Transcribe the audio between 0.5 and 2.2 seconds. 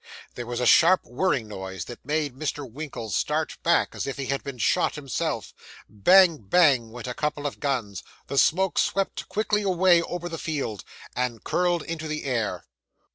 a sharp whirring noise, that